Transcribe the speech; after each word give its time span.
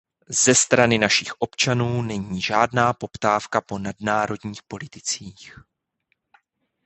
Ze 0.29 0.55
strany 0.55 0.97
našich 0.97 1.31
občanů 1.39 2.01
není 2.01 2.41
žádná 2.41 2.93
poptávka 2.93 3.61
po 3.61 3.79
nadnárodních 3.79 4.63
politicích. 4.63 5.57